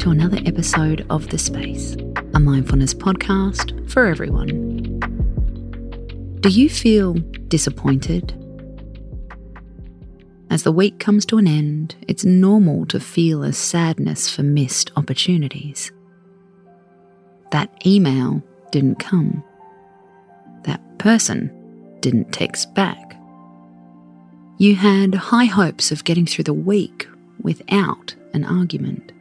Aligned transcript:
to 0.00 0.10
another 0.10 0.38
episode 0.46 1.04
of 1.10 1.28
The 1.28 1.36
Space, 1.36 1.94
a 2.32 2.40
mindfulness 2.40 2.94
podcast 2.94 3.90
for 3.90 4.06
everyone. 4.06 4.98
Do 6.40 6.48
you 6.48 6.70
feel 6.70 7.12
disappointed? 7.48 8.32
As 10.48 10.62
the 10.62 10.72
week 10.72 11.00
comes 11.00 11.26
to 11.26 11.36
an 11.36 11.46
end, 11.46 11.96
it's 12.08 12.24
normal 12.24 12.86
to 12.86 12.98
feel 12.98 13.42
a 13.42 13.52
sadness 13.52 14.34
for 14.34 14.42
missed 14.42 14.90
opportunities. 14.96 15.92
That 17.52 17.70
email 17.86 18.42
didn't 18.72 19.00
come. 19.00 19.44
That 20.62 20.80
person 20.98 21.50
didn't 22.00 22.32
text 22.32 22.72
back. 22.74 23.20
You 24.56 24.76
had 24.76 25.14
high 25.14 25.44
hopes 25.44 25.92
of 25.92 26.04
getting 26.04 26.24
through 26.24 26.44
the 26.44 26.54
week 26.54 27.06
without 27.42 28.14
an 28.32 28.46
argument. 28.46 29.12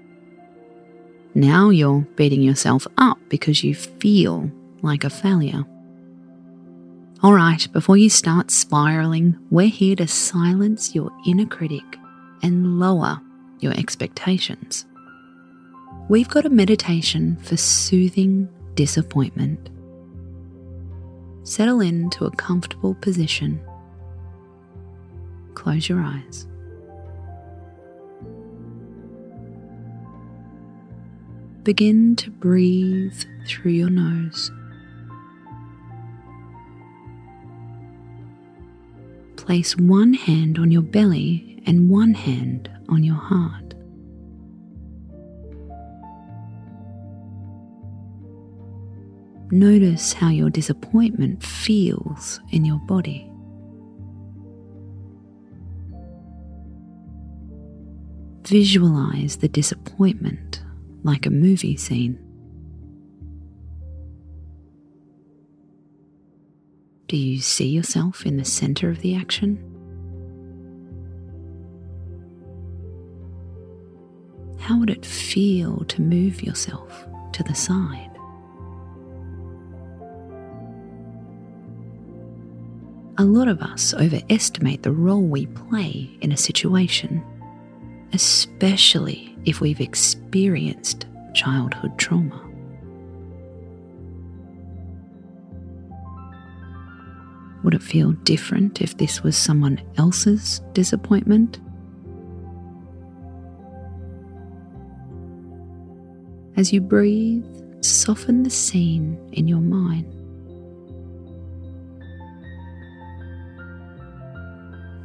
Now 1.40 1.70
you're 1.70 2.02
beating 2.18 2.42
yourself 2.42 2.86
up 2.98 3.18
because 3.30 3.64
you 3.64 3.74
feel 3.74 4.52
like 4.82 5.06
a 5.06 5.10
failure. 5.10 5.64
All 7.24 7.32
right, 7.32 7.66
before 7.72 7.96
you 7.96 8.10
start 8.10 8.52
spiraling, 8.52 9.38
we're 9.50 9.70
here 9.70 9.96
to 9.96 10.06
silence 10.06 10.94
your 10.94 11.10
inner 11.26 11.46
critic 11.46 11.86
and 12.44 12.78
lower 12.78 13.22
your 13.62 13.72
expectations. 13.72 14.86
We've 16.10 16.28
got 16.28 16.46
a 16.46 16.50
meditation 16.50 17.38
for 17.38 17.56
soothing 17.56 18.50
disappointment. 18.76 19.70
Settle 21.44 21.80
into 21.80 22.26
a 22.26 22.32
comfortable 22.32 22.96
position. 22.96 23.62
Close 25.54 25.88
your 25.88 26.02
eyes. 26.02 26.48
Begin 31.70 32.16
to 32.16 32.32
breathe 32.32 33.14
through 33.46 33.74
your 33.74 33.92
nose. 33.92 34.50
Place 39.36 39.78
one 39.78 40.16
hand 40.16 40.58
on 40.58 40.72
your 40.72 40.82
belly 40.82 41.62
and 41.68 41.88
one 41.88 42.16
hand 42.16 42.72
on 42.90 43.04
your 43.04 43.18
heart. 43.18 43.76
Notice 49.52 50.14
how 50.14 50.30
your 50.30 50.50
disappointment 50.50 51.44
feels 51.44 52.40
in 52.50 52.66
your 52.66 52.80
body. 52.88 53.32
Visualize 58.48 59.38
the 59.38 59.48
disappointment 59.48 60.64
like 61.04 61.26
a 61.26 61.30
movie 61.30 61.78
scene. 61.78 62.18
Do 67.08 67.18
you 67.18 67.40
see 67.40 67.68
yourself 67.68 68.26
in 68.26 68.38
the 68.38 68.46
center 68.46 68.90
of 68.90 69.02
the 69.02 69.16
action? 69.16 69.58
How 74.60 74.78
would 74.78 74.92
it 74.92 75.06
feel 75.06 75.84
to 75.86 76.02
move 76.02 76.44
yourself 76.44 77.08
to 77.32 77.42
the 77.42 77.56
side? 77.56 78.12
A 83.18 83.26
lot 83.26 83.48
of 83.48 83.62
us 83.62 83.94
overestimate 83.96 84.84
the 84.84 84.92
role 84.92 85.24
we 85.24 85.48
play 85.48 86.10
in 86.22 86.32
a 86.32 86.38
situation, 86.38 87.24
especially 88.14 89.36
if 89.46 89.62
we've 89.62 89.82
experienced 89.82 91.08
childhood 91.34 91.98
trauma. 91.98 92.46
Would 97.64 97.74
it 97.74 97.84
feel 97.84 98.14
different 98.24 98.82
if 98.82 98.98
this 98.98 99.22
was 99.22 99.38
someone 99.38 99.82
else's 99.98 100.62
disappointment? 100.74 101.60
As 106.56 106.74
you 106.74 106.82
breathe, 106.82 107.46
soften 107.82 108.44
the 108.44 108.50
scene 108.50 109.18
in 109.34 109.48
your 109.48 109.62
mind. 109.62 110.06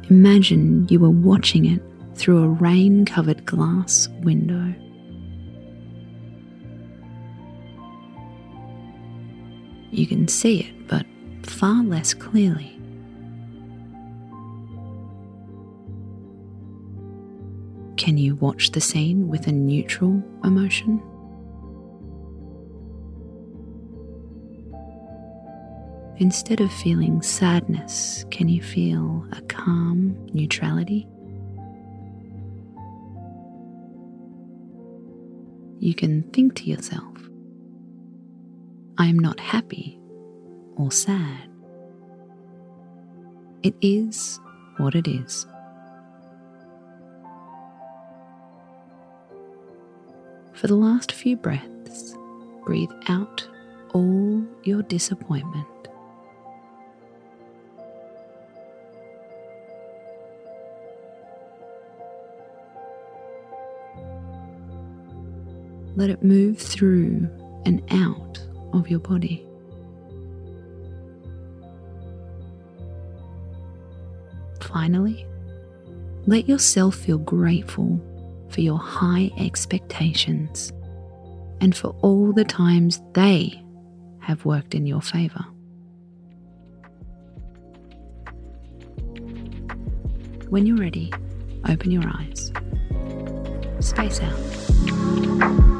Imagine 0.09 0.87
you 0.89 0.99
were 0.99 1.09
watching 1.09 1.65
it 1.65 1.81
through 2.15 2.43
a 2.43 2.47
rain 2.47 3.05
covered 3.05 3.45
glass 3.45 4.07
window. 4.21 4.73
You 9.91 10.07
can 10.07 10.27
see 10.27 10.61
it, 10.61 10.87
but 10.87 11.05
far 11.43 11.83
less 11.83 12.13
clearly. 12.13 12.71
Can 17.97 18.17
you 18.17 18.35
watch 18.35 18.71
the 18.71 18.81
scene 18.81 19.27
with 19.29 19.47
a 19.47 19.51
neutral 19.51 20.21
emotion? 20.43 21.01
Instead 26.17 26.61
of 26.61 26.71
feeling 26.71 27.21
sadness, 27.21 28.25
can 28.31 28.47
you 28.47 28.61
feel 28.61 29.25
a 29.31 29.41
calm 29.43 30.15
neutrality? 30.33 31.07
You 35.85 35.93
can 35.93 36.23
think 36.31 36.55
to 36.55 36.63
yourself, 36.63 37.15
I 38.97 39.05
am 39.05 39.19
not 39.19 39.39
happy 39.39 39.99
or 40.77 40.91
sad. 40.91 41.47
It 43.61 43.75
is 43.81 44.39
what 44.77 44.95
it 44.95 45.07
is. 45.07 45.45
For 50.53 50.65
the 50.65 50.75
last 50.75 51.11
few 51.11 51.37
breaths, 51.37 52.17
breathe 52.65 52.89
out 53.07 53.47
all 53.93 54.43
your 54.63 54.81
disappointment. 54.81 55.67
Let 65.95 66.09
it 66.09 66.23
move 66.23 66.57
through 66.57 67.29
and 67.65 67.81
out 67.89 68.39
of 68.73 68.89
your 68.89 68.99
body. 68.99 69.45
Finally, 74.61 75.25
let 76.27 76.49
yourself 76.49 76.95
feel 76.95 77.17
grateful 77.17 78.01
for 78.49 78.61
your 78.61 78.79
high 78.79 79.31
expectations 79.37 80.73
and 81.61 81.75
for 81.75 81.95
all 82.01 82.33
the 82.33 82.43
times 82.43 83.01
they 83.13 83.61
have 84.19 84.43
worked 84.43 84.75
in 84.75 84.85
your 84.85 85.01
favour. 85.01 85.45
When 90.49 90.65
you're 90.65 90.77
ready, 90.77 91.11
open 91.67 91.91
your 91.91 92.03
eyes. 92.05 92.51
Space 93.79 94.19
out. 94.21 95.74